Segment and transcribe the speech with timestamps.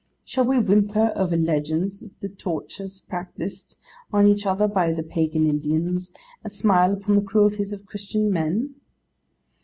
[0.25, 3.77] Shall we whimper over legends of the tortures practised
[4.11, 6.11] on each other by the Pagan Indians,
[6.43, 8.73] and smile upon the cruelties of Christian men!